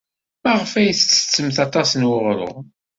Maɣef 0.43 0.71
ay 0.73 0.89
tettettemt 0.93 1.57
aṭas 1.65 1.89
n 1.95 2.07
uɣrum? 2.13 2.65